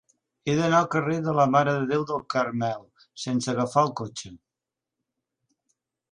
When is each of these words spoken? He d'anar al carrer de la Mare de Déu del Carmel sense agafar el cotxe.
He 0.47 0.53
d'anar 0.59 0.77
al 0.83 0.87
carrer 0.93 1.17
de 1.25 1.33
la 1.39 1.43
Mare 1.55 1.75
de 1.79 1.83
Déu 1.91 2.05
del 2.11 2.23
Carmel 2.33 2.87
sense 3.25 3.51
agafar 3.53 3.83
el 3.89 3.91
cotxe. 3.99 4.33